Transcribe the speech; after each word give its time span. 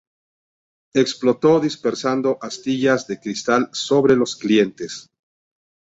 Explotó, 0.95 1.59
dispersando 1.59 2.39
astillas 2.41 3.05
de 3.05 3.19
cristal 3.19 3.69
sobre 3.71 4.15
los 4.15 4.35
clientes. 4.35 5.11